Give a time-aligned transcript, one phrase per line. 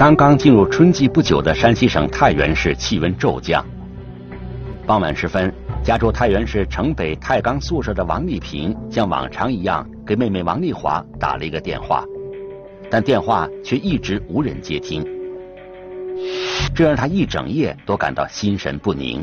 [0.00, 3.62] 刚刚进入春季不久的山西省太原市气温骤降。
[4.86, 5.52] 傍晚时分，
[5.84, 12.02] 家住太原市城北太钢宿舍的王丽萍像往常一样给妹妹王丽华打了一个电话，
[12.90, 15.06] 但电话却一直无人接听，
[16.74, 19.22] 这让她一整夜都感到心神不宁。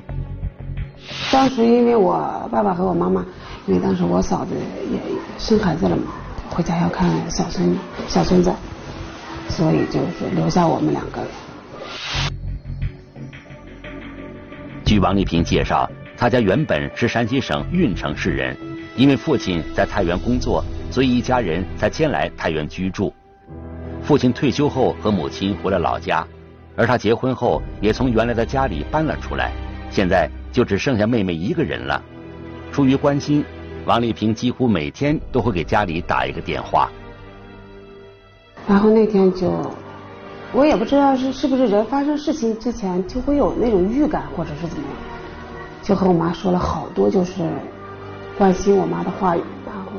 [1.31, 3.25] 当时因为我爸爸和我妈妈，
[3.65, 4.53] 因为当时我嫂子
[4.91, 4.99] 也
[5.39, 6.03] 生孩子了嘛，
[6.51, 7.75] 回家要看小孙
[8.07, 8.53] 小孙子。
[9.49, 11.29] 所以就是留下我们两个人。
[14.85, 18.55] 据王丽萍介绍，她家原本是山西省运城市人，
[18.95, 23.13] 因为父亲在太原工作，所以一家人才迁来太原居住。
[24.01, 26.25] 父亲退休后和母亲回了老家，
[26.75, 29.51] 而她结婚后也从原来的家里搬了出来，
[29.89, 32.01] 现在就只剩下妹妹一个人了。
[32.71, 33.43] 出于关心，
[33.85, 36.89] 王丽萍几乎每天都会给家里打一个电话。
[38.67, 39.49] 然后那天就，
[40.51, 44.93] 我也不知道是是不是人发生事情之前就会有那种预感，或者是怎么样，
[45.81, 47.49] 就和我妈说了好多就是
[48.37, 49.91] 关心我妈的话语，然后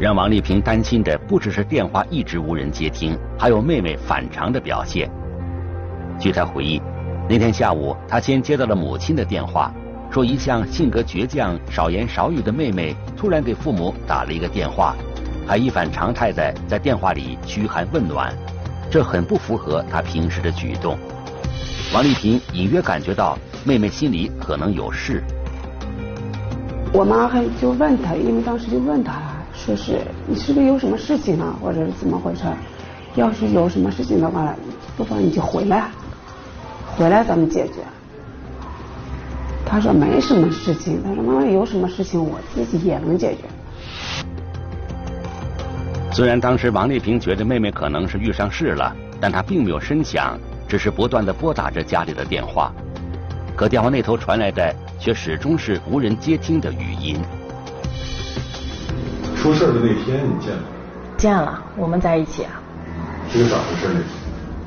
[0.00, 5.10] 让王丽萍担心的不只是电话一直无人接听，还有妹妹反常的表现。
[6.18, 6.80] 据她回忆，
[7.28, 9.70] 那天下午她先接到了母亲的电话。
[10.12, 14.94] 说一向性格倔强、少言少语的妹妹突然给父母打了一个电话，
[15.46, 18.30] 还一反常态的在电话里嘘寒问暖，
[18.90, 20.98] 这很不符合她平时的举动。
[21.94, 25.24] 王丽萍隐约感觉到妹妹心里可能有事。
[26.92, 29.14] 我妈还就问她，因为当时就问她，
[29.54, 32.42] 说是你是不是有什么事情啊，或者是怎么回事？
[33.14, 34.54] 要是有什么事情的话，
[34.94, 35.88] 不妨你就回来，
[36.98, 37.76] 回来咱们解决。
[39.72, 43.48] 他说没什么事情，他说妈妈有什么事情我自己也能解决。
[46.12, 50.38] 虽然当时王丽萍觉得妹妹可能是遇上事了，但她并没有深想，
[50.68, 52.70] 只是不断的拨打着家里的电话，
[53.56, 57.16] 可电话那头传来的却始终是无人接听的语音。
[59.34, 60.62] 出事的那天你见了？
[61.16, 62.60] 见了，我们在一起啊。
[63.30, 64.00] 是咋回事呢？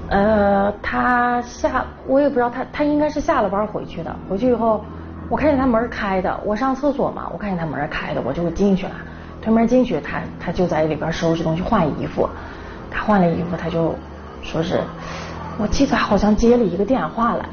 [0.10, 4.84] 呃，他下我也不知道，他他应该是下了班回去的，回去以后。
[5.28, 8.92] 我看见他门开的，我上厕所嘛，我看见他门开的，我就进去了。
[9.42, 12.30] 推门进去，他他就在里边收拾东西换衣服。
[12.92, 13.96] 他换了衣服，他就
[14.44, 14.80] 说是，
[15.58, 17.46] 我记得好像接了一个电话来。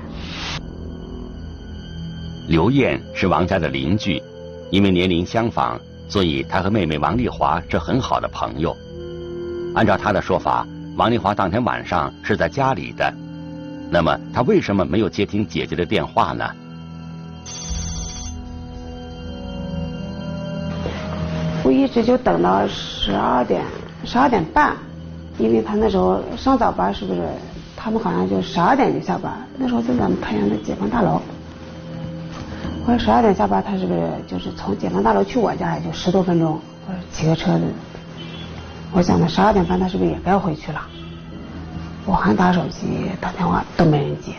[2.47, 4.23] 刘艳是王家的邻居，
[4.71, 5.81] 因为年龄相仿，
[6.11, 8.77] 所以她和妹妹王丽华是很好的朋友。
[9.75, 13.13] 按照她的说法，王丽华当天晚上是在家里的，
[13.91, 16.49] 那么她为什么没有接听姐姐的电话呢？
[21.65, 23.65] 我一直就等到十二点
[24.05, 24.77] 十二点半，
[25.39, 27.23] 因为他那时候上早班，是不是？
[27.77, 29.33] 他们好像就十二点就下班。
[29.57, 31.23] 那时候在咱们太原的解放大楼。
[32.85, 37.65] 我说十二点下班，他是不是就是从解放大楼去我家也就十多分钟，或者骑个车子？
[38.95, 40.81] 我想着十二点半他是不是也该回去了？
[42.05, 44.33] 我还打手机打电话都没人接，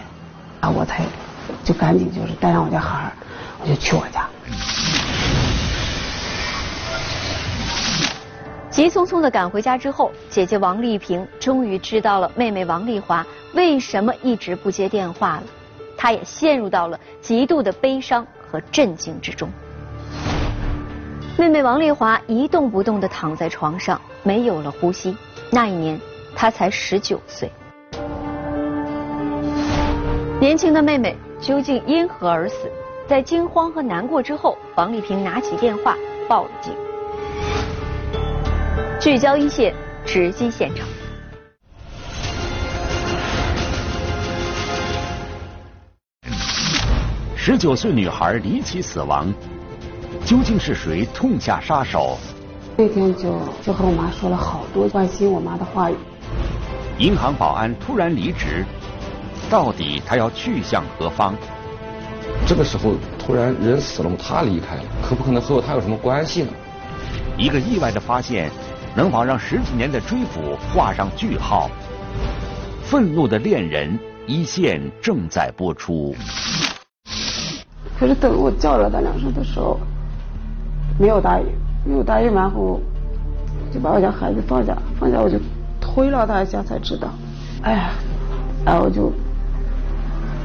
[0.59, 1.03] 啊，我才
[1.63, 3.11] 就赶紧就是带上我家孩儿，
[3.61, 4.27] 我就去我家。
[8.69, 15.43] 急匆匆的赶回家之后，姐姐王丽萍终于知道了妹妹王丽华为什么一直不接电话了。
[15.97, 19.49] 她也陷入到了极度的悲伤和震惊之中。
[21.35, 25.17] 妹妹王丽华一动不动的躺在床上，没有了呼吸。
[25.49, 25.99] 那一年，
[26.35, 27.51] 她才十九岁。
[30.39, 32.71] 年轻的妹妹究竟因何而死？
[33.07, 35.97] 在惊慌和难过之后，王丽萍拿起电话
[36.29, 36.71] 报了警。
[38.99, 39.73] 聚焦一线，
[40.05, 40.87] 直击现场。
[47.35, 49.33] 十九岁女孩离奇死亡，
[50.25, 52.17] 究竟是谁痛下杀手？
[52.75, 55.95] 那天就就和我妈说了好多关心我妈的话语。
[56.97, 58.65] 银行保安突然离职，
[59.49, 61.35] 到底他要去向何方？
[62.45, 66.49] 这个时候突然人死了，他离开了，可不可能和他有什么关系呢？
[67.37, 68.49] 一个意外的发现。
[68.95, 71.67] 能否让十几年的追捕画上句号？
[72.83, 76.15] 愤怒的恋人一线正在播出。
[77.99, 79.79] 可是等我叫了他两声的时候，
[80.99, 81.45] 没有答应，
[81.85, 82.79] 没有答应，然后
[83.73, 85.37] 就把我家孩子放下，放下我就
[85.79, 87.09] 推了他一下，才知道，
[87.61, 87.91] 哎呀，
[88.65, 89.11] 然后就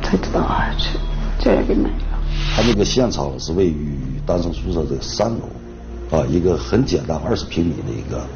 [0.03, 0.99] 才知道啊，这
[1.39, 2.19] 这也给没了。
[2.55, 8.27] 他那个现场是位于单身宿舍的三楼，啊，一个很简单二十平米的一个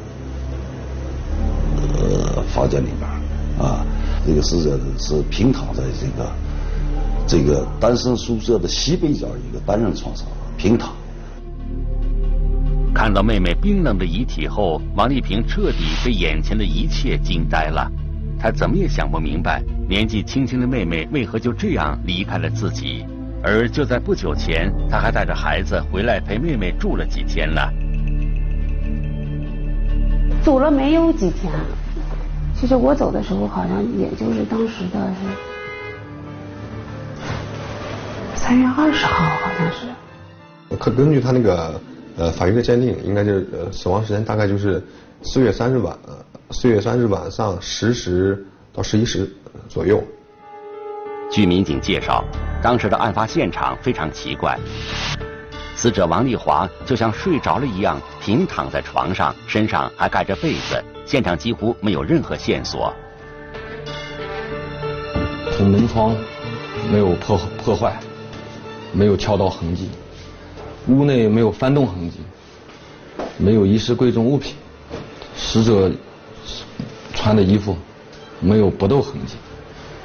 [1.93, 2.43] 呃。
[2.53, 3.09] 房间里边
[3.67, 3.83] 啊，
[4.27, 6.31] 这个死者是平躺在这个
[7.25, 10.91] 这个单身宿舍的西北角一个单人床上平躺。
[12.93, 17.91] 看到妹妹冰冷的遗体后，王丽萍彻底被眼前的一切惊呆了。
[18.39, 23.03] 她怎么也想不明白，年纪轻轻的妹妹为何就这样离开了自己。
[23.41, 27.61] 而就在不久前，她还带着孩子回来陪妹妹住了几天呢。
[30.43, 31.51] 走了没有几天，
[32.53, 35.19] 其实我走的时候好像也就是当时的是
[38.35, 39.87] 三月二十号，好像是。
[40.77, 41.79] 可根据他那个
[42.17, 44.81] 呃法医的鉴定，应该就是呃死亡时间大概就是
[45.21, 45.97] 四月三日晚，
[46.51, 49.29] 四月三日晚上十时到十一时
[49.67, 50.03] 左右。
[51.31, 52.23] 据民警介绍，
[52.61, 54.57] 当时的案发现场非常奇怪。
[55.75, 62.93] 死者王丽华就像睡着了一样，平躺在床上，身上还盖着被子，现场几乎没有任何线索。
[65.57, 66.15] 从门窗
[66.91, 67.99] 没有破破坏，
[68.93, 69.89] 没有撬盗痕迹，
[70.87, 72.17] 屋内没有翻动痕迹，
[73.37, 74.53] 没有遗失贵重物品，
[75.35, 75.91] 死者
[77.13, 77.75] 穿的衣服
[78.39, 79.35] 没有搏斗痕迹，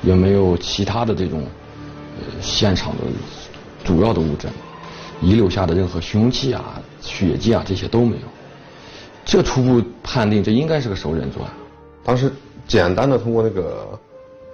[0.03, 1.43] 也没有其他的这种
[2.19, 3.03] 呃现场的
[3.85, 4.51] 主要的物证。
[5.21, 8.23] 遗留下的任何凶器啊、血迹啊，这些都没有。
[9.25, 11.53] 这初步判定，这应该是个熟人作案。
[12.05, 12.33] 当时
[12.69, 13.99] 简单的通过那个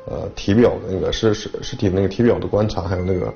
[0.06, 3.30] 呃体表的那个尸尸尸体那个体表的观察，还有那个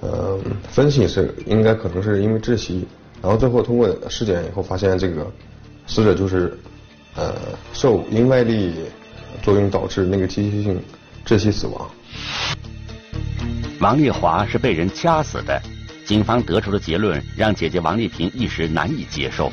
[0.00, 0.38] 呃
[0.68, 2.86] 分析是应该可能是因为窒息，
[3.22, 5.26] 然后最后通过尸检以后发现，这个
[5.86, 6.58] 死者就是
[7.16, 7.34] 呃
[7.72, 8.74] 受因外力
[9.42, 10.82] 作用导致那个机械性
[11.24, 11.90] 窒息死亡。
[13.80, 15.60] 王丽华是被人掐死的。
[16.06, 19.52] 警方得出的结论让姐姐王丽萍一时难以接受，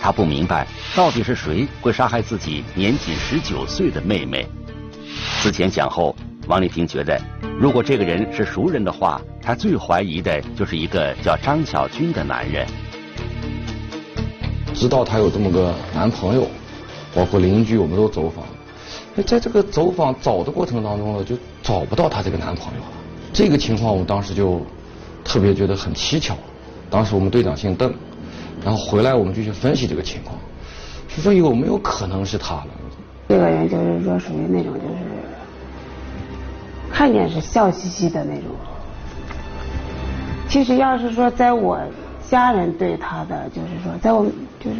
[0.00, 0.66] 她不明白
[0.96, 4.44] 到底是谁会杀害自己年仅十九岁的妹妹。
[5.40, 6.16] 思前想后，
[6.46, 7.20] 王丽萍觉得，
[7.58, 12.66] 如果这个人是熟人的话，她最怀疑的就是一个叫张小军的男人。
[14.74, 16.46] 知道她有这么个男朋友，
[17.14, 18.44] 包括邻居，我们都走访。
[19.14, 22.86] 那在这个走访找的过程当中呢，就找不到她这个男朋友了。
[23.32, 24.60] 这个情况，我们当时就。
[25.22, 26.34] 特别觉得很蹊跷，
[26.88, 27.92] 当时我们队长姓邓，
[28.64, 30.34] 然后回来我们就去分析这个情况，
[31.14, 32.68] 就说有没有可能是他了？
[33.28, 34.94] 这个人就是说属于那种就是
[36.92, 38.50] 看见是笑嘻嘻的那种，
[40.48, 41.80] 其实要是说在我
[42.28, 44.24] 家人对他的，就是说在我
[44.58, 44.76] 就是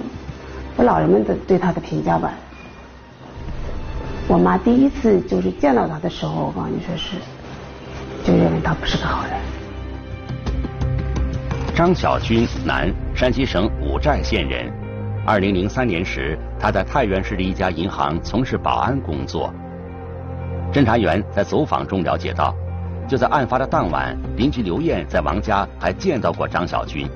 [0.77, 2.33] 我老人们的对他的评价吧，
[4.29, 7.17] 我妈第一次就是见到他的时候，我告诉你说是，
[8.23, 9.33] 就认为他不是个好人。
[11.75, 14.71] 张小军，男，山西省五寨县人。
[15.27, 19.53] 二零零三年时，他在太原市的一家银行从事保安工作。
[20.73, 22.55] 侦查员在走访中了解到，
[23.09, 27.09] 就在案发的当晚，邻居刘艳在王家还见到过张小军。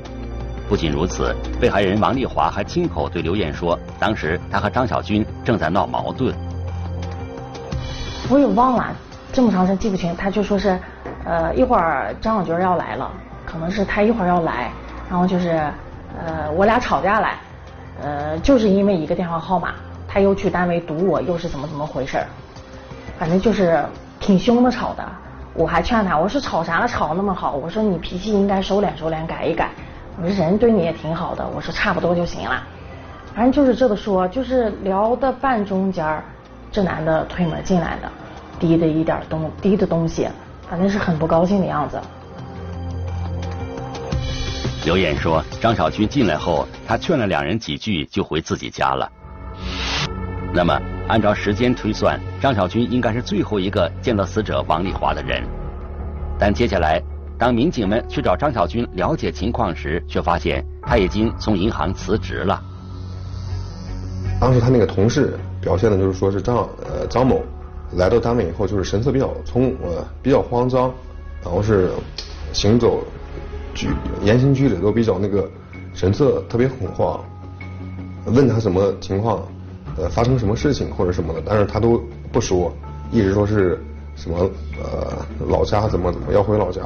[0.69, 6.35] 不仅如此，被害人王丽华还亲口对刘艳说，当时他和张小军正在闹矛盾。
[8.29, 8.93] 我也忘了，
[9.33, 10.77] 这么长时间记不清，他就说是，
[11.25, 13.09] 呃，一会儿张小军要来了。
[13.47, 14.73] 可能是他一会儿要来，
[15.09, 15.51] 然后就是，
[16.19, 17.37] 呃，我俩吵架来，
[18.03, 19.75] 呃，就是因为一个电话号码，
[20.09, 22.27] 他又去单位堵我，又是怎么怎么回事儿
[23.19, 23.85] 反正就是
[24.21, 25.05] 挺凶的吵的。
[25.55, 29.71] 我还劝他，我说吵啥了，吵那么好，我说你脾气应该收敛收敛，改一改。
[30.17, 32.63] 我说人对你也挺好的，我说差不多就行了。
[33.35, 36.23] 反正就是这么说，就是聊的半中间，
[36.73, 38.11] 这男的推门进来的，
[38.59, 40.29] 提的一点东提的东西，
[40.69, 42.01] 反正是很不高兴的样子。
[44.85, 49.11] 刘艳说：“张小军进来后，他劝了两人几句，就回自己家了。
[50.53, 55.45] 那么，按照时间推算，张小军应该是最后一个见到死者王丽华的人。
[56.39, 57.03] 但接下来，
[57.39, 62.63] 当民警们去找张小军了解情况时，却发现他已经从银行辞职了。
[64.41, 67.43] 当时他那个同事表现的就是说是张呃张某
[67.93, 70.93] 来到单位以后，就是神色比较从呃比较慌张，
[71.43, 71.91] 然后是
[72.53, 73.03] 行走。”
[73.75, 73.89] 举
[74.23, 75.51] 言行举止都比较那个
[75.95, 77.21] 神色特别恐慌，
[78.27, 79.43] 问他什么情况，
[79.97, 82.73] 呃，发生什么事情或者什么的，但是他都不说，
[83.11, 83.81] 一直说是
[84.17, 84.51] 什么
[84.83, 86.83] 呃老家怎么怎么要回老家，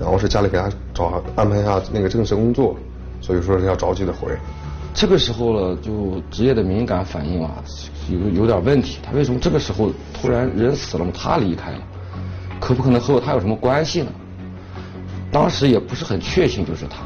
[0.00, 2.76] 然后是家里给他找安排一下那个正式工作，
[3.20, 4.28] 所以说是要着急的回。
[4.92, 7.50] 这个时候了，就职业的敏感反应啊，
[8.08, 8.98] 有有点问题。
[9.02, 11.10] 他为什么这个时候突然人死了嘛？
[11.12, 11.78] 他离开了，
[12.60, 14.12] 可不可能和他有什么关系呢？
[15.32, 16.98] 当时也不是很确信就是他。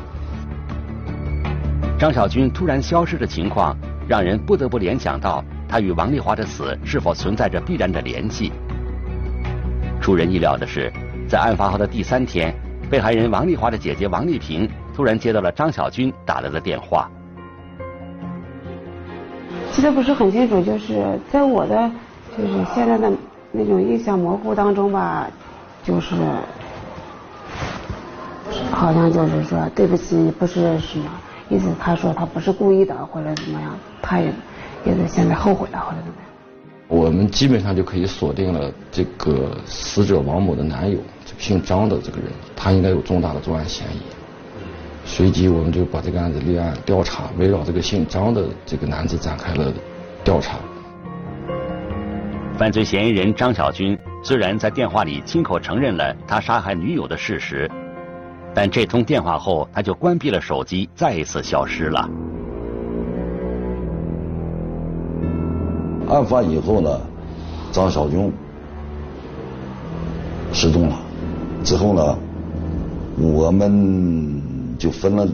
[1.98, 3.74] 张小军突然消失的情况，
[4.08, 8.50] 让人不得不联想到他与王丽华的死是否存在着必然的联系。
[10.00, 10.90] 出人意料的是，
[11.28, 12.54] 在案发后的第三天，
[12.88, 17.06] 被害人王丽华的姐姐王丽萍突然接到了张小军打来的电话。
[19.72, 21.90] 记得不是很清楚，就是在我的
[22.36, 23.12] 就是现在的
[23.52, 25.28] 那种印象模糊当中吧，
[25.84, 26.16] 就是
[28.72, 31.04] 好像就是说对不起，不是什么
[31.48, 31.72] 意思。
[31.80, 34.32] 他说他不是故意的，或者怎么样，他也
[34.84, 36.28] 也是现在后悔了，或者怎么样。
[36.88, 40.98] 我们基本上就可以锁定了这个死者王某的男友，
[41.36, 44.00] 姓张的这个人，他应该有重大的作案嫌疑。
[45.04, 49.72] 随即，我们就把这个案子立案调查，围绕这个姓张的这个男子展开了
[50.24, 50.58] 调查。
[52.58, 57.70] 犯罪嫌疑人张小军虽然在电话里亲口承认了他杀害女友的事实，
[58.54, 62.08] 但这通电话后，他就关闭了手机，再一次消失了。
[66.08, 67.00] 案发以后呢，
[67.70, 68.32] 张小军
[70.52, 70.98] 失踪了。
[71.62, 72.18] 之后呢，
[73.18, 74.42] 我们
[74.78, 75.28] 就分了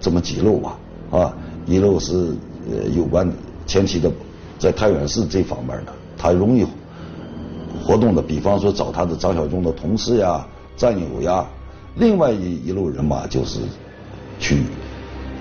[0.00, 0.78] 这么几路吧，
[1.10, 1.34] 啊，
[1.66, 2.34] 一路是
[2.70, 3.30] 呃有关
[3.66, 4.10] 前期的
[4.58, 6.64] 在太原市这方面的，他容易
[7.84, 11.44] 活动的，比方说找他的张小军的同事呀、战友呀。
[11.96, 13.60] 另外一一路人马就是
[14.38, 14.62] 去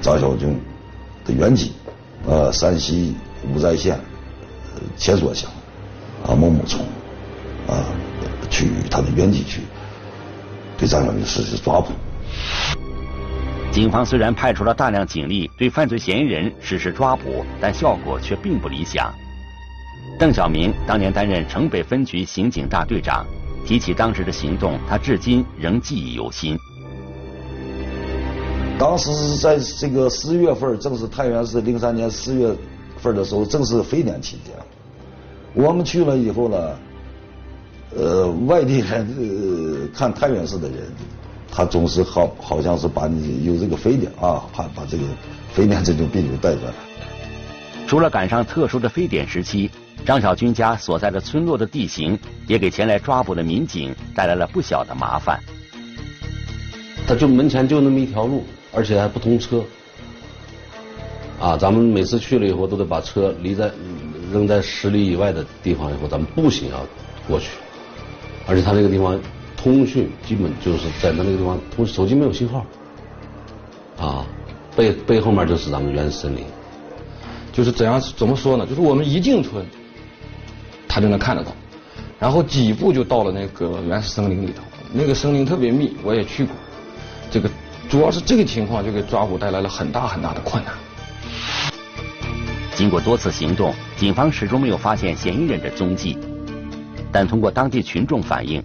[0.02, 0.60] 张小军
[1.26, 1.74] 的原籍，
[2.26, 3.16] 呃，山西
[3.54, 4.00] 五寨县。
[4.98, 5.48] 前所乡
[6.26, 6.82] 啊，某某村
[7.68, 7.86] 啊，
[8.50, 9.62] 去他的原籍去
[10.76, 11.92] 对张小军实施抓捕。
[13.72, 19.14] 警方虽然派出了大量警力对犯罪嫌疑人实施抓捕，但效果却并不理想。
[20.18, 23.24] 邓小明当年担任城北分局刑警大队长，
[23.66, 26.58] 提起当时的行动，他至今仍记忆犹新。
[28.78, 32.54] 当时是在这个四月份，正是太原市零三年四月
[32.98, 34.56] 份的时候，正是非典期间。
[35.54, 36.76] 我们去了以后呢，
[37.96, 40.78] 呃，外地人呃看太原市的人，
[41.52, 45.04] 他总是好好像是把你有这个非典啊，怕把这个
[45.54, 46.74] 非典这种病毒带过来。
[47.86, 49.70] 除了赶上特殊的非典时期，
[50.06, 52.18] 张小军家所在的村落的地形
[52.48, 55.40] 也给前来抓捕的民警带来了不小的麻烦。
[57.08, 58.44] 他就门前就那么一条路，
[58.74, 59.64] 而且还不通车。
[61.40, 63.72] 啊，咱们每次去了以后，都得把车离在。
[64.32, 66.88] 扔在十里以外的地方以后，咱们步行要
[67.28, 67.48] 过去，
[68.48, 69.20] 而且他那个地方
[69.58, 72.66] 通讯基本就是在他那个地方通手机没有信号，
[74.00, 74.26] 啊，
[74.74, 76.46] 背背后面就是咱们原始森林，
[77.52, 78.66] 就是怎样怎么说呢？
[78.66, 79.66] 就是我们一进村，
[80.94, 81.54] 他就能看得到，
[82.20, 86.54] 然后几步就到了那个原始森林里头，那个森林特别密，我也去过，
[87.32, 87.50] 这个
[87.90, 90.74] 主要是这个情况就给抓捕带来了很大很大的困难。
[92.76, 96.18] 经过多次行动，警方始终没有发现嫌疑人的踪迹。
[97.10, 98.62] 但通过当地群众反映，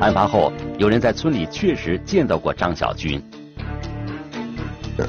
[0.00, 3.22] 案发后有人在村里确实见到过张小军。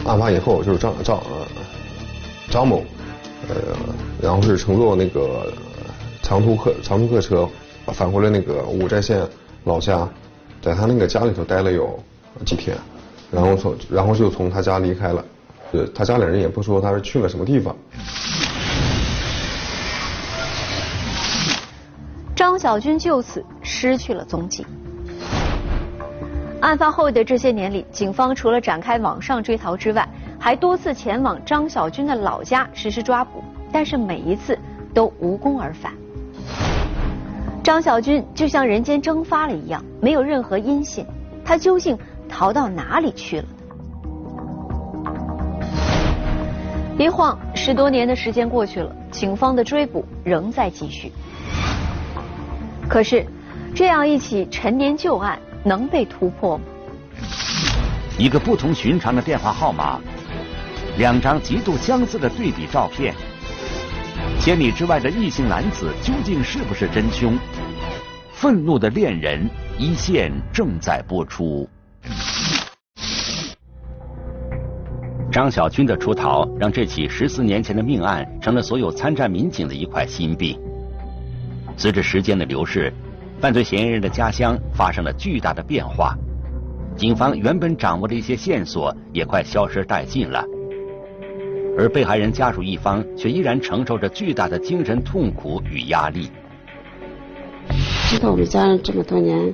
[0.06, 1.22] 案发以后，就是张张
[2.50, 2.84] 张某，
[3.48, 3.56] 呃，
[4.22, 5.54] 然后是乘坐那个
[6.24, 7.48] 长途客长途客车
[7.88, 9.22] 返回了那个五寨县
[9.66, 10.08] 老家，
[10.62, 12.00] 在他那个家里头待了有
[12.46, 12.76] 几天，
[13.30, 15.24] 然后从然后就从他家离开了。
[15.74, 17.76] 呃他家里人也不说他是去了什么地方。
[22.36, 24.66] 张小军就此失去了踪迹。
[26.62, 30.08] 案发后的这些年里，警方除了展开网上追逃之外，
[30.40, 34.58] 还多次前往张小军的老家实施抓捕，但是每一次
[34.94, 35.92] 都无功而返。
[37.64, 41.06] 张小军就像人间蒸发了一样，没有任何音信，
[41.46, 43.46] 他究竟逃到哪里去了？
[47.00, 51.10] 一晃十多年的时间过去了，警方的追捕仍在继续。
[52.90, 53.26] 可是，
[53.74, 56.66] 这样一起陈年旧案能被突破吗？
[58.18, 60.02] 一个不同寻常的电话号码，
[60.98, 63.16] 两张极度相似的对比照片，
[64.44, 67.34] 千里之外的异性男子究竟是不是真凶？
[68.34, 71.66] 愤怒的恋人一线正在播出。
[75.32, 80.60] 张小军的出逃，让这起十四年前的命案成了所有参战民警的一块心病。
[81.78, 82.92] 随着时间的流逝，
[83.40, 86.18] 犯罪嫌疑人的家乡发生了巨大的变化，
[86.98, 90.44] 警方原本掌握的一些线索也快消失殆尽了，
[91.78, 96.30] 而被害人家属一方却依然承受着巨大的精神痛苦与压力。
[98.10, 99.54] 知道我们家人这么多年，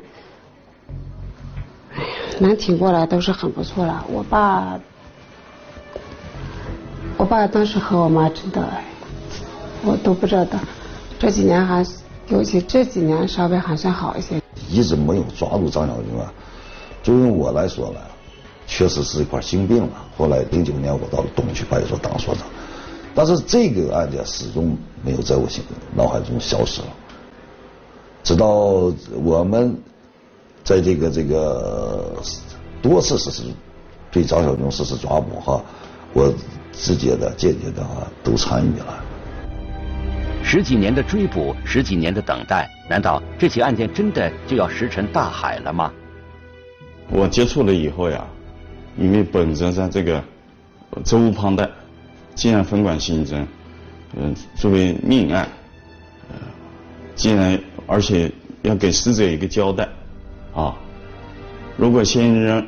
[1.94, 2.10] 哎呀，
[2.40, 4.06] 能挺过来都是很不错了。
[4.10, 4.80] 我爸。
[7.18, 8.66] 我爸当时和我妈真的
[9.84, 10.60] 我都不知道。
[11.18, 11.86] 这几年还，
[12.30, 14.42] 尤其这几年稍微还算好一些。
[14.70, 16.34] 一直没有抓住张小军啊。
[17.04, 18.00] 就用我来说呢，
[18.72, 19.90] 确实是一块心病了。
[20.16, 22.46] 后来零九年我到了东区派出所当所长，
[23.16, 25.64] 但是这个案件始终没有在我心
[25.96, 26.88] 脑海中消失了。
[28.22, 28.48] 直到
[29.24, 29.76] 我们
[30.64, 32.14] 在这个这个
[32.80, 33.44] 多次实施
[34.12, 35.60] 对张小军实施抓捕哈，
[36.14, 36.32] 我
[36.72, 39.04] 直接的、间接的啊都参与了。
[40.44, 45.92] 十几年的追捕，十几年的等待，难道这起案件真的就要石沉大海了吗？
[47.12, 48.24] 我接触了以后呀，
[49.00, 50.22] 因为本着在这个
[51.06, 51.70] 责无旁贷，
[52.36, 53.46] 既然分管刑侦，
[54.16, 55.48] 嗯，作为命案，
[56.30, 56.36] 呃，
[57.16, 58.30] 既然而且
[58.62, 59.88] 要给死者一个交代，
[60.54, 60.76] 啊，
[61.78, 62.68] 如果嫌疑人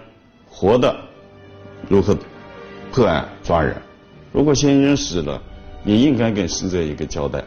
[0.50, 0.96] 活的，
[1.90, 2.18] 如何
[2.92, 3.76] 破案抓人？
[4.32, 5.42] 如果嫌疑人死了，
[5.84, 7.44] 也应该给死者一个交代。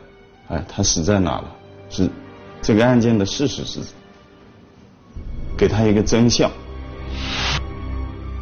[0.48, 1.56] 哎，他死在哪了？
[1.88, 2.10] 是
[2.60, 3.80] 这个案件的事实是，
[5.56, 6.50] 给他一个真相。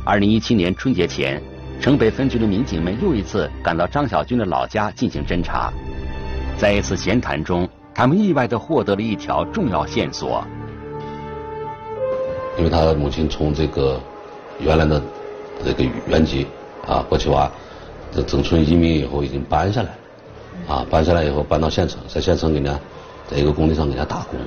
[0.04, 1.40] 二零一七年春节前，
[1.80, 5.72] 城北分局的民警们又一次赶到张小军的老家进行侦查。
[6.58, 10.44] 在一次闲谈中，他们意外的获得了一条重要线索。
[12.58, 14.00] 因为他母亲从这个
[14.58, 15.00] 原来的
[15.64, 16.48] 这个原籍
[16.84, 17.48] 啊波奇瓦
[18.10, 19.90] 这整村移民以后，已经搬下来，
[20.66, 22.76] 啊搬下来以后搬到县城，在县城给人家
[23.28, 24.40] 在一个工地上给人家打工，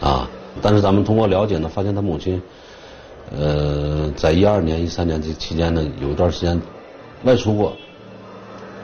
[0.00, 0.28] 啊，
[0.60, 2.42] 但是咱们通过了解呢，发现他母亲。
[3.30, 6.60] 呃，在一二年、一三年这期间呢，有一段时间
[7.22, 7.76] 外出过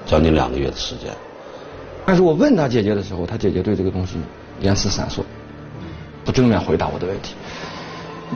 [0.04, 1.10] 将近两个月的时间。
[2.04, 4.18] 但是我问他姐姐的时候，他姐姐对这个东西
[4.60, 5.22] 言辞闪烁，
[6.24, 7.34] 不正面回答我的问题。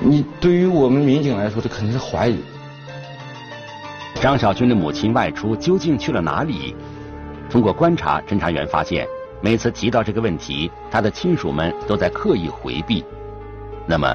[0.02, 2.38] 你对于我们民警来说，这肯定是怀疑。
[4.16, 6.74] 张小军的母亲外出究竟去了哪里？
[7.48, 9.06] 通过观察，侦查员发现，
[9.40, 13.04] 每次提到这个问题，他的亲属们都在刻意回避。
[13.86, 14.12] 那么？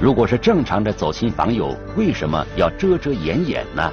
[0.00, 3.92] 如果是正常的走亲访友，为什么要遮遮掩掩呢？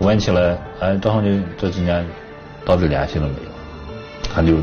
[0.00, 2.06] 问起来，哎，张红军这几年
[2.64, 3.50] 到底联系了没有？
[4.32, 4.56] 他就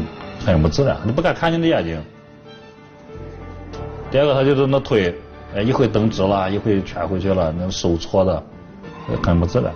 [0.46, 2.00] 很不自然，他不敢看你的眼睛。
[4.12, 5.14] 第二个，他就是那腿，
[5.56, 8.44] 哎，一会蹬直了，一会蜷回去了，那手搓的，
[9.24, 9.74] 很不自然。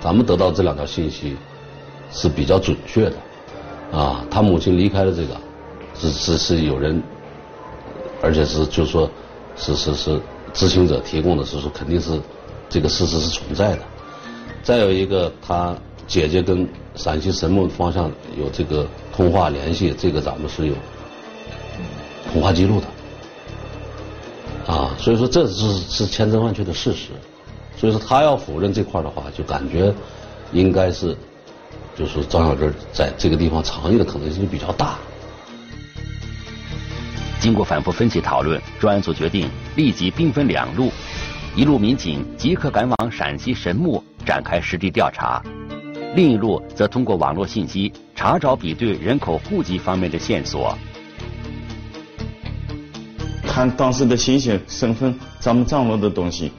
[0.00, 1.36] 咱们得到这两条信息
[2.12, 3.16] 是比较准确的，
[3.98, 5.36] 啊，他母亲离开了这个，
[5.94, 7.02] 是是是有人。
[8.22, 9.10] 而且是，就是说，
[9.56, 10.20] 是是是，
[10.52, 12.20] 知情者提供的是说，肯定是
[12.68, 13.82] 这个事实是存在的。
[14.62, 20.74] 再有一个，他姐姐跟陕西神木方向有这个通话联系，这个咱们是有
[22.32, 22.86] 通话记录的。
[24.72, 27.08] 啊，所以说这是是千真万确的事实。
[27.76, 29.92] 所以说他要否认这块的话，就感觉
[30.52, 31.16] 应该是，
[31.96, 34.98] 就是张小珍在这个地方藏匿的可能性就比较大。
[37.40, 40.92] 经过反复分析讨论，专案组决定立即兵分两路，
[41.56, 45.42] 一路民警即刻赶往陕西神木展开实地调查，
[46.14, 50.76] 另一路则通过网络信息查找比对人口户籍方面的线索。
[53.46, 56.52] 看当时的信息身份，咱们掌握的东西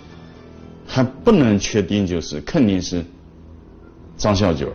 [0.88, 3.06] 还不能确定，就是肯定是
[4.17, 4.74] 张小九，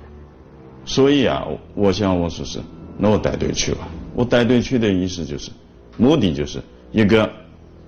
[0.84, 2.60] 所以啊，我想我说是，
[2.96, 3.88] 那我带队去吧。
[4.14, 5.50] 我带队去的意思就是。
[5.96, 7.30] 目的就是一个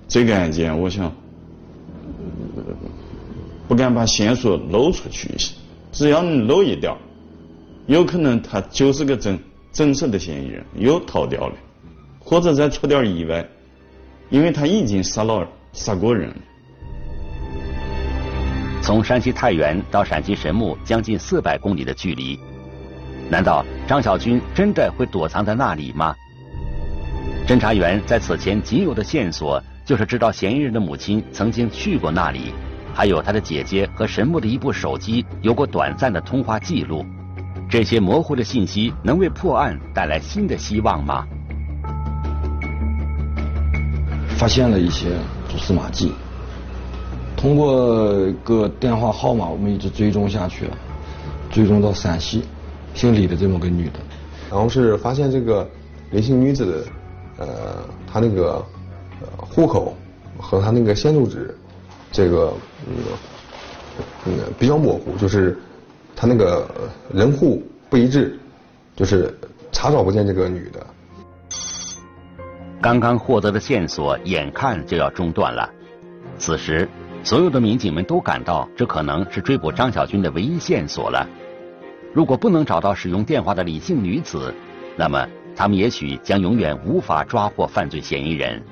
[0.07, 1.11] 这个案件，我想
[3.67, 5.53] 不敢把线索漏出去一些，
[5.91, 6.95] 只要你漏一点，
[7.87, 9.39] 有可能他就是个真
[9.71, 11.55] 真实的嫌疑人，又逃掉了，
[12.19, 13.47] 或者再出点意外，
[14.29, 16.33] 因为他已经杀了杀过人。
[18.81, 22.39] 从山西太原到陕西神木将近四百公里的距离，
[23.29, 26.15] 难道张小军真的会躲藏在那里吗？
[27.49, 32.53] 侦查员在此前仅有的线索，就是知道嫌疑人的母亲曾经去过那里，
[32.93, 37.03] 还有他的姐姐和神木的一部手机有过短暂的通话记录。
[37.67, 41.25] 这些模糊的信息能为破案带来新的希望吗？
[44.37, 45.07] 发现了一些
[45.49, 46.11] 蛛丝马迹，
[47.35, 50.69] 通过个电话号码，我们一直追踪下去，
[51.49, 52.43] 追踪到陕西
[52.93, 53.99] 姓李的这么个女的，
[54.51, 55.67] 然后是发现这个
[56.11, 56.87] 林姓女子的。
[57.39, 57.47] 呃，
[58.05, 58.63] 他那个
[59.21, 59.95] 呃户口
[60.37, 61.57] 和他那个现住址，
[62.11, 62.53] 这个
[62.85, 62.95] 嗯
[64.25, 65.57] 嗯比较模糊，就是
[66.15, 66.69] 他那个
[67.13, 68.37] 人户不一致，
[68.95, 69.33] 就是
[69.71, 70.85] 查找不见这个女的。
[72.81, 75.69] 刚刚获得的线索眼看就要中断了，
[76.37, 76.87] 此时
[77.23, 81.27] 所有的民警们都感到这可能是追捕张小军的唯一线索了。
[82.13, 84.53] 如果不能找到使用电话的李姓女子，
[84.95, 85.27] 那么
[85.59, 88.63] 他们也许将永远无法抓获犯罪嫌疑人。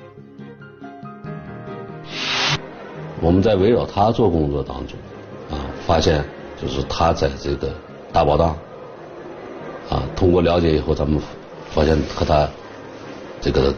[3.20, 4.98] 我们在围绕他做工作当中，
[5.50, 6.24] 啊，发现
[6.58, 7.74] 就是他在这个
[8.10, 8.56] 大宝档，
[9.90, 11.20] 啊，通过了解以后，咱们
[11.68, 12.48] 发现和他
[13.38, 13.74] 这个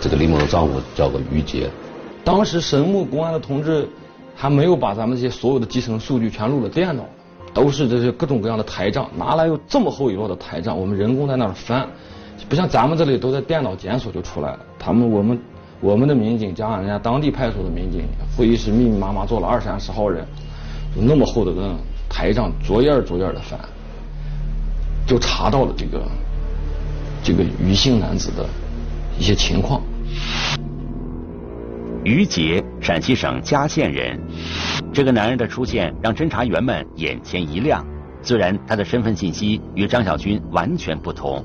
[0.00, 1.68] 这个李某的丈夫叫个于杰。
[2.24, 3.86] 当时神木公安的同志
[4.34, 7.04] 还没有把咱们这些所有的基层数据全录了电脑，
[7.54, 11.88] 都是这些各种各样的台账，拿来有这么厚一摞的台账，我们人工在那儿翻，
[12.48, 14.58] 不像咱们这里都在电脑检索就出来了。
[14.78, 15.40] 他们我们。
[15.80, 20.24] 我们的民警加上人家当地派出所的民警，会议室密密麻麻坐了二三十号人，
[20.96, 21.76] 就那么厚的个
[22.08, 23.60] 台账，逐页逐页的翻，
[25.06, 26.02] 就查到了这个
[27.22, 28.46] 这个余姓男子的
[29.18, 29.82] 一些情况。
[32.02, 34.18] 于杰，陕西省嘉县人。
[34.94, 37.84] 这个男人的出现让侦查员们眼前一亮。
[38.22, 41.44] 虽然他的身份信息与张小军完全不同，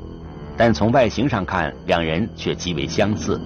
[0.55, 3.41] 但从外形上看，两人却极为相似。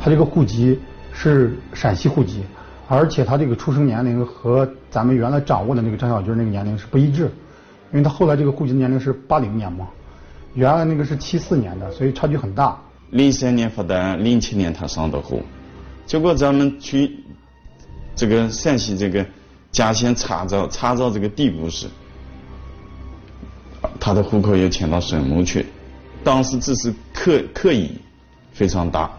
[0.00, 0.80] 他这个户籍
[1.12, 2.42] 是陕西户籍，
[2.88, 7.24] 而且他这个出生年龄和咱们原来掌握的那个张小军那个年龄是不一致，
[7.92, 9.86] 因为他后来这个户籍的年龄是八零年嘛，
[10.54, 12.74] 原来那个是七四年的，所以差距很大。
[13.10, 15.42] 零三年发单，零七年他上的户，
[16.06, 17.16] 结果咱们去
[18.16, 19.24] 这个陕西这个
[19.72, 21.86] 嘉县查找查找这个地步是，
[23.98, 25.66] 他的户口又迁到神木去，
[26.22, 27.90] 当时只是可可疑，
[28.52, 29.10] 非常大。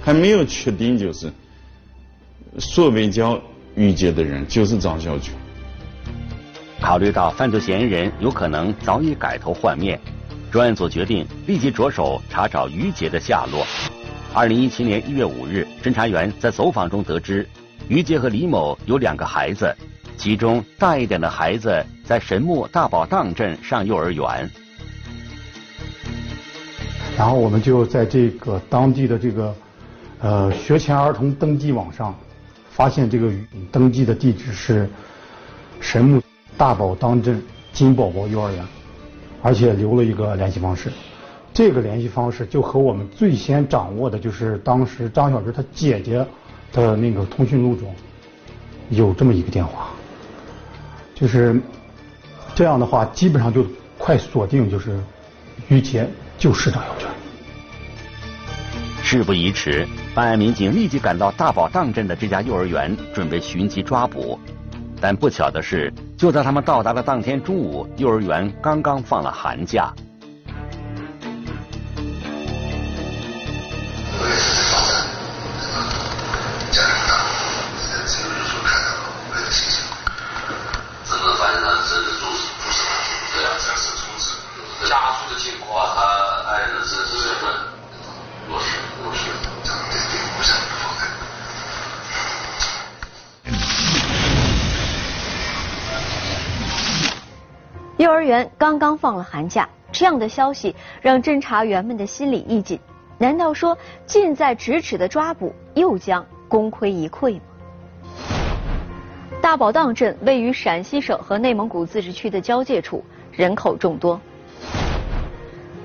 [0.00, 1.32] 还没有确定，就是
[2.58, 3.40] 所谓叫
[3.74, 5.32] 于杰的人就是张小军。
[6.80, 10.00] 考虑到犯罪嫌疑人有可能早已改头换面，
[10.50, 13.66] 专案组决定立即着手查找于杰的下落。
[14.32, 17.48] 二零一七年一月五日，侦查员在走访中得知，
[17.88, 19.74] 于杰和李某有两个孩子，
[20.16, 24.50] 其中大一点的孩子在神木大宝荡镇上幼儿园。
[27.16, 29.54] 然后我们就在这个当地的这个。
[30.20, 32.12] 呃，学前儿童登记网上
[32.70, 33.30] 发现这个
[33.70, 34.90] 登记的地址是
[35.78, 36.20] 神木
[36.56, 37.40] 大宝当镇
[37.72, 38.66] 金宝宝幼儿园，
[39.42, 40.90] 而且留了一个联系方式。
[41.54, 46.26] 这个联系方式就和我们最先掌握的就是当时张小芝他姐姐
[46.72, 47.94] 的那个通讯录中
[48.90, 49.90] 有这么一个电话，
[51.14, 51.60] 就是
[52.54, 54.98] 这样的话，基本上就快锁定就是
[55.68, 57.08] 于杰就是张小军。
[59.02, 64.38] 事不宜迟，办案民警立即赶到大宝荡镇的这家幼儿园，准备寻机抓捕。
[65.00, 69.94] 但不巧的是，就在他们到达的当天中午，幼儿园刚刚放了寒假。
[98.58, 102.78] 刚刚放了寒假，这样的消息让侦查员们的心里一紧。
[103.16, 107.40] 难道说近在咫尺的抓捕又将功亏一篑吗？
[109.40, 114.20] 大宝荡镇位于陕西省和内蒙古自治区的交界处，人口众多。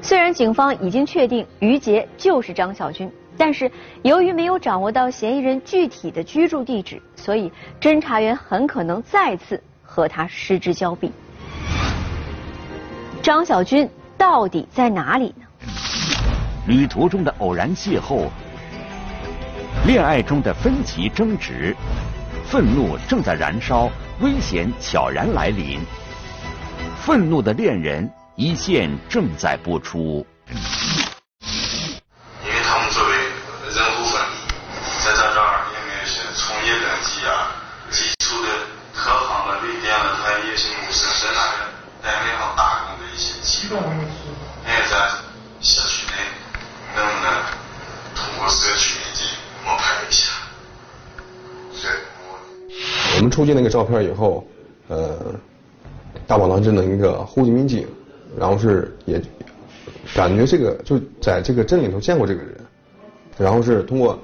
[0.01, 11.11] 虽然警方已经确定于杰就是张小军，但是由于没有掌握到嫌疑人具体的居住地址，所以侦查员很可能再次和他失之交臂。
[13.23, 15.45] 张小军到底在哪里呢？
[16.67, 18.27] 旅途中的偶然邂逅，
[19.87, 21.73] 恋爱中的分歧争执，
[22.45, 25.79] 愤怒正在燃烧，危险悄然来临。
[27.01, 30.27] 愤怒的恋人一线正在播出。
[30.49, 30.55] 因
[32.49, 33.15] 为他们作为
[33.73, 34.25] 人户分离，
[34.99, 37.55] 在这这儿也没有些从业登记啊，
[37.89, 38.49] 基础的
[38.93, 41.71] 客行了、旅店了，他也是没身份啊。
[42.03, 43.77] 单位上打工的一些机构，
[44.65, 44.93] 哎，在
[45.61, 46.11] 小区内
[46.97, 47.31] 能不能
[48.13, 49.25] 通过社区民警
[49.63, 50.33] 摸排一下？
[53.15, 54.45] 我们出具那个照片以后，
[54.87, 55.17] 呃，
[56.25, 57.85] 大宝当镇的一个户籍民警，
[58.39, 59.21] 然后是也
[60.15, 62.55] 感觉这个就在这个镇里头见过这个人，
[63.37, 64.17] 然后是通过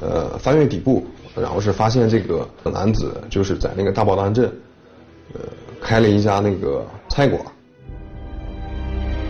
[0.00, 4.52] 呃翻阅底部，然后是发现这个男子就是在那个大宝当镇，
[5.32, 5.40] 呃。
[5.80, 7.40] 开了一家那个菜馆。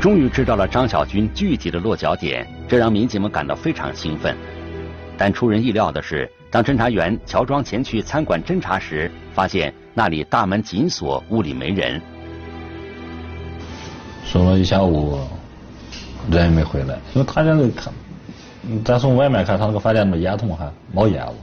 [0.00, 4.34] 终于知道了张小军具体的落脚点，这让民警们感到非常兴奋。
[5.18, 12.00] 但出人意料的是，当侦查员乔装前去餐馆侦查时，发现那里大门紧锁，屋里没人，
[14.24, 15.18] 守了一下午，
[16.30, 17.92] 人也没回来，因为他家那看，
[18.82, 21.34] 咱从外面看，他那个饭店那烟囱还冒烟了，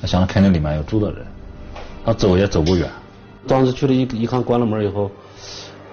[0.00, 1.24] 他想着肯定里面有住的人，
[2.04, 2.90] 他走也走不远。
[3.46, 5.08] 当时去了一一看关了门以后，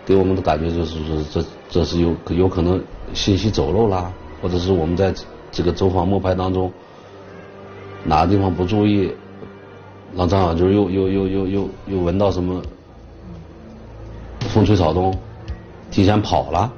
[0.04, 2.82] 给我们的感觉就是说这这是有有可能
[3.14, 5.14] 信息走漏啦，或者是我们在
[5.52, 6.72] 这个走访摸排当中
[8.04, 9.14] 哪个地方不注意，
[10.16, 12.62] 让张小军又又又又又又闻到什么
[14.50, 15.18] 风吹草动，
[15.90, 16.72] 提前跑了。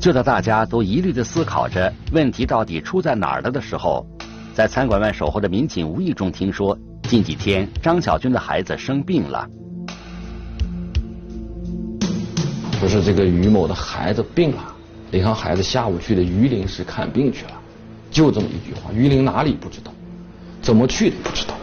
[0.00, 4.06] 就在大家都疑虑的思考着问题到底出在哪儿了的时候，
[4.54, 6.76] 在餐馆外守候的民警无意中听说。
[7.02, 9.48] 近几天，张小军的孩子生病了。
[12.78, 14.62] 不是这个于某的孩子病了，
[15.10, 17.52] 林航孩子下午去的榆林市看病去了，
[18.10, 18.90] 就这么一句话。
[18.92, 19.92] 榆林哪里不知道？
[20.60, 21.54] 怎么去的不知道？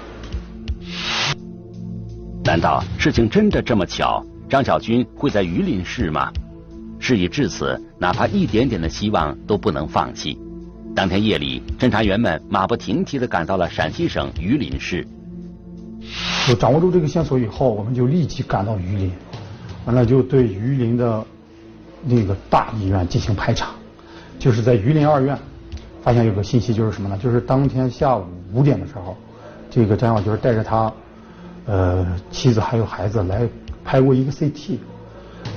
[2.44, 4.24] 难道事情真的这么巧？
[4.48, 6.32] 张小军会在榆林市吗？
[7.00, 10.40] 事已至此，哪怕一点点的希望都不能放弃。
[10.96, 15.06] 当天夜里，侦查员们马不停蹄地赶到了陕西省榆林市。
[16.48, 19.12] 就掌握住这个线索以后，我们就立即赶到榆林，
[19.86, 21.26] 完了就对榆林的
[22.04, 23.72] 那个大医院进行排查。
[24.38, 25.38] 就是在榆林二院
[26.06, 27.18] 发现有个信息，就是什么呢？
[27.18, 29.18] 就是当天下午五点的时候，
[29.72, 30.94] 这个张小军带着他
[31.66, 33.50] 呃妻子还有孩子来
[33.84, 34.78] 拍过一个 CT，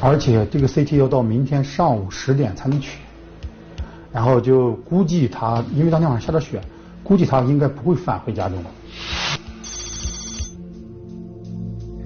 [0.00, 2.98] 而且这个 CT 要到明天上午十点才能取。
[4.10, 6.58] 然后就估计他，因为当天晚上下着雪，
[7.04, 8.70] 估计他应该不会返回家中了。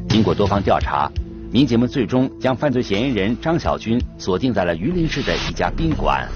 [0.08, 1.08] 经过多方调查，
[1.52, 6.28] 民警们最终将犯罪嫌疑人张小军锁定在了榆林市的一家宾馆。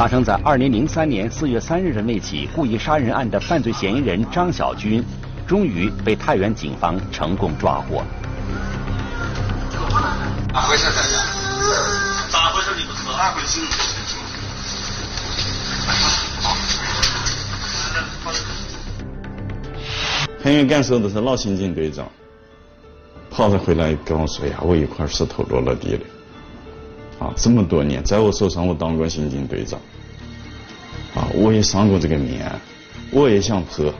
[0.00, 5.04] 发生在二零零三年四月三日的那起故意杀人案的犯罪嫌疑人张小军，
[5.46, 8.02] 终于被太原警方成功抓获。
[10.54, 10.86] 咋回事？
[10.86, 11.18] 大家？
[12.30, 12.70] 咋回事？
[12.78, 12.94] 你不？
[13.12, 13.60] 咋回事？
[20.42, 22.10] 太原干事的是老刑警队长，
[23.30, 26.00] 跑着回来跟我说呀：“我一块石头落了地了。”
[27.20, 29.78] 啊，这么多年，在我手上我当过刑警队长，
[31.14, 32.58] 啊，我也上过这个命案，
[33.12, 33.94] 我也想破。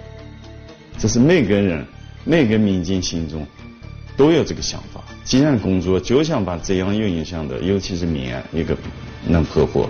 [0.96, 1.86] 这是每个人、
[2.24, 3.46] 每个民警心中
[4.16, 5.04] 都有这个想法。
[5.22, 8.74] 既然工作就想把这样有影响的，尤其是命案一个
[9.26, 9.88] 能破获。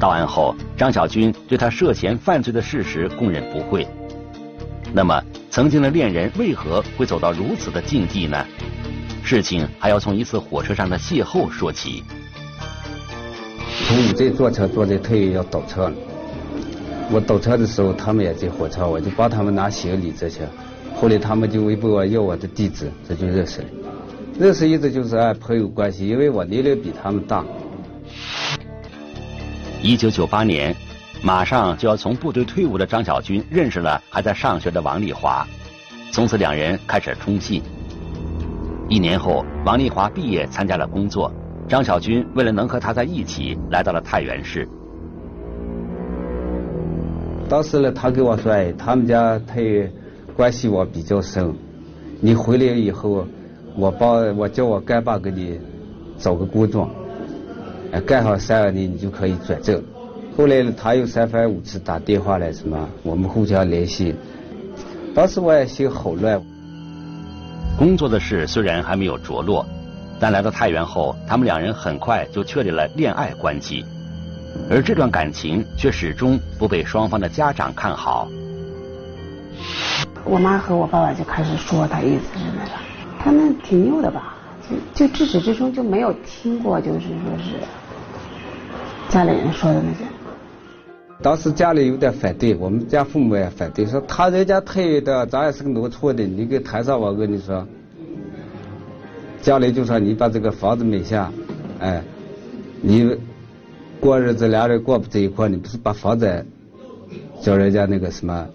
[0.00, 3.86] 到案后，张小军对他涉嫌犯罪的事实供认不讳。
[4.92, 8.44] 那么，曾经的恋人为何会走到如此的境地呢？
[9.22, 12.02] 事情还要从一次火车上的邂逅说起。
[13.86, 15.90] 从你这坐车坐的特意要倒车，
[17.10, 20.46] 我倒车的时候他们也在火车，我就帮他们拿行李这些。
[20.94, 23.66] 后来他们就微博我要我的地址，这就认识了。
[24.38, 27.44] 认识一直就是按朋友关系，因为我年龄比他们大。
[29.82, 30.74] 一九九八年，
[31.22, 35.46] 马上就要从部队退伍的张小军认识了还在上学的王丽华，
[36.12, 37.62] 从此两人开始通信。
[38.92, 41.32] 一年后，王丽华毕业参加了工作，
[41.66, 44.68] 张小军为了能和她在一起，来到了太原市。
[47.48, 49.90] 当时呢，他跟我说：“哎，他们家他也
[50.36, 51.54] 关系我比较深，
[52.20, 53.26] 你回来以后，
[53.78, 55.58] 我帮我叫我干爸给你
[56.18, 56.86] 找个工作，
[58.04, 59.82] 干好三年你就可以转正。”
[60.36, 64.14] 后来呢，他又三番五次打电话来什么，我们互相联系。
[65.14, 66.42] 当时我也心好乱。
[67.78, 69.66] 工作的事虽然还没有着落，
[70.20, 73.84] 但来到太原后，他们两人很快就确立了恋爱关系，
[74.70, 78.28] 而这段感情却始终不被双方的家长看好。
[80.24, 82.70] 我妈和我爸爸就开始说，他意思是那个，
[83.18, 84.36] 他们挺牛的吧？
[84.94, 87.56] 就就至始至终就没有听过，就是说是
[89.08, 90.04] 家里人说的那些。
[91.22, 97.64] 当时家里有点反对，我们家父母也反对，说他人家太远的，咱也是个农村的，你给抬上我跟你说，
[99.40, 101.32] 家里就说你把这个房子买下，
[101.78, 102.02] 哎，
[102.80, 103.16] 你
[104.00, 106.44] 过日子俩人过不在一块，你不是把房子
[107.40, 108.48] 叫人家那个什么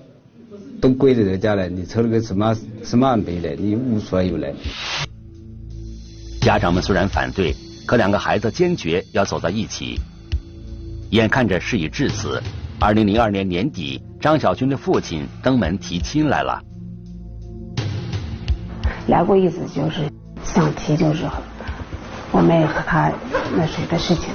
[0.81, 2.53] 都归着人家了，你成了个什么
[2.83, 4.47] 什么没了，你无所有了。
[6.41, 9.97] 家长们虽然反对，可两个孩子坚决要走在一起。
[11.11, 12.41] 眼看着事已至此，
[12.79, 16.61] 二零零二年年底，张小军的父亲登门提亲来了。
[19.07, 20.01] 来过一次就是
[20.43, 21.23] 想提，就是
[22.29, 23.09] 我妹和他
[23.55, 24.25] 那谁的事情。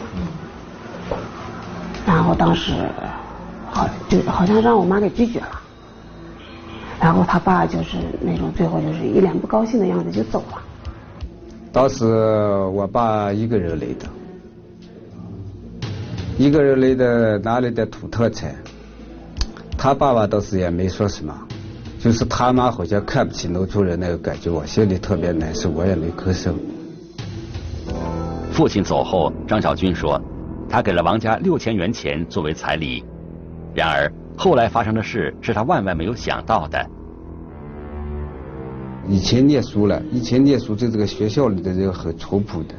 [2.07, 2.73] 然后当时
[3.71, 5.61] 好就好像让我妈给拒绝了。
[6.99, 10.63] 然后他爸就是那种最后就是一脸不高兴的样子就走了。
[11.71, 12.07] 当时
[12.73, 14.09] 我爸一个人来的。
[16.39, 18.55] 一个人来的拿来的土特产，
[19.77, 21.37] 他爸爸倒是也没说什么，
[21.99, 26.59] 就是他妈好像看不起农村人那个感觉，我心里特别难受，我也没吭声。
[28.51, 30.21] 父亲走后，张小军说，
[30.69, 33.05] 他给了王家六千元钱作为彩礼，
[33.75, 36.85] 然而后来发生的事是他万万没有想到的。
[39.07, 42.75] 以前念书了，以前念书在这个学校里的人很淳朴的。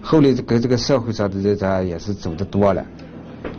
[0.00, 2.84] 后来跟这个社会上的人咱也是走的多了，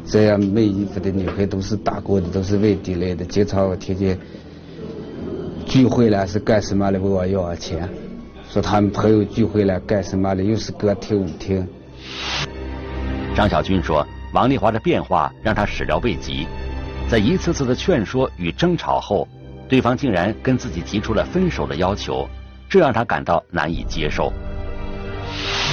[0.06, 4.18] 这样卖衣服的女孩都是打工的，都是外地来的，经常天天
[5.66, 7.90] 聚会了是干什么的问我要钱，
[8.50, 11.68] 说他们朋友聚会了干什么的，又是歌厅舞厅。
[13.36, 16.48] 张小军说，王丽华的变化让他始料未及，
[17.10, 19.28] 在一次次的劝说与争吵后，
[19.68, 22.26] 对方竟然跟自己提出了分手的要求，
[22.70, 24.32] 这让他感到难以接受。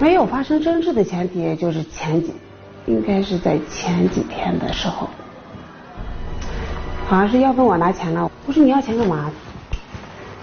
[0.01, 2.33] 没有发生争执的前提就是前几，
[2.87, 5.09] 应该是在前几天的时候，
[7.07, 8.31] 好像是要问我拿钱了。
[8.47, 9.31] 我说你要钱干嘛？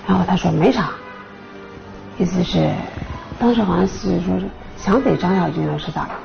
[0.07, 0.91] 然后他说没啥，
[2.17, 2.71] 意思是
[3.37, 4.45] 当时好像是说是
[4.77, 6.19] 想给张小军了是咋了？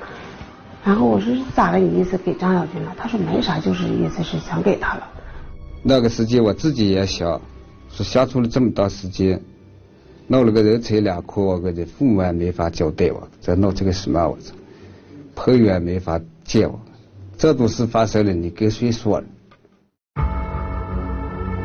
[0.84, 1.78] 然后我说咋了？
[1.78, 2.94] 你意思给张小军了？
[2.96, 5.06] 他说没啥，就是意思是想给他了。
[5.82, 7.40] 那个时间我自己也想，
[7.90, 9.40] 是相处了这么长时间。
[10.28, 14.52] 闹了个人财两空，我跟你父母也没法交代我，再闹这个什么我操，
[15.36, 16.80] 朋友也没法见我，
[17.38, 19.26] 这种事发生了，你跟谁说呢？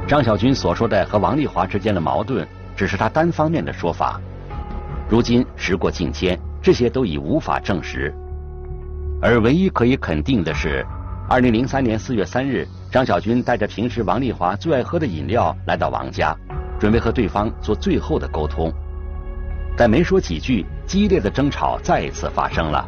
[0.08, 4.22] 张小军所说的和王丽华之间的矛盾，只是他单方面的说法。
[5.10, 8.14] 如今时过境迁，这些都已无法证实。
[9.24, 10.86] 而唯一可以肯定的是，
[11.28, 16.38] 二零零三年四月三日，张小军带着平时王丽华最爱喝的饮料来到王家。
[16.82, 18.74] 准备和对方做最后的沟通，
[19.78, 22.88] 但没说几句，激烈的争吵再一次发生了。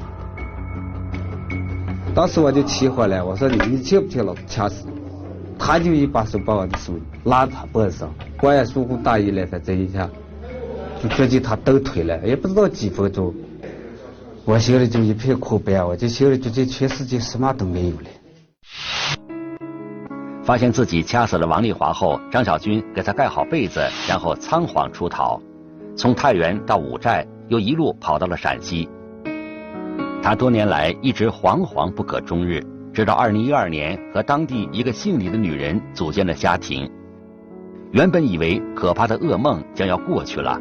[2.16, 4.94] 当时我就气火了，我说你你听不听老子掐死你！
[5.60, 6.92] 他就一把手把我的手
[7.26, 10.10] 拉他脖子上，我也疏忽大意了，反正一下
[11.00, 13.32] 就直接他蹬腿了，也不知道几分钟，
[14.44, 18.10] 我心里就一片空白，我就心里觉得全世界什么都没有了。
[20.44, 23.80] 发现自己掐死了王丽华后，张小军给她盖好被子，
[24.10, 25.42] 然后仓皇出逃，
[25.96, 28.88] 从太原到五寨，又一路跑到了陕西。
[30.22, 32.62] 他多年来一直惶惶不可终日，
[32.94, 36.90] 直到二零一二年和当地一个姓李的女人组建了家庭。
[37.92, 40.60] 原本以为可怕的噩梦将要过去了，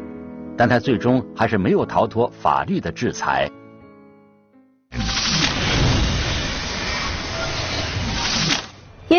[0.57, 3.49] 但他最终还是没有逃脱法律的制裁。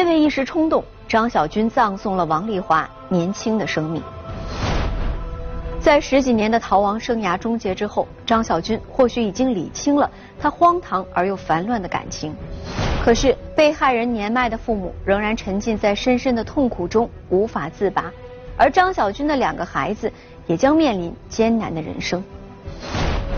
[0.05, 4.03] 因为一时冲动，张小军葬送了王丽华年轻的生命。
[5.81, 12.35] 在十几年的逃亡生涯终结之后，张小军或许已经理清了他荒唐而又烦乱的感情，
[13.03, 18.13] 可是被害人年迈的父母仍然沉浸在深深的痛苦中无法自拔，
[18.59, 20.13] 而张小军的两个孩子
[20.47, 22.23] 也将面临艰难的人生。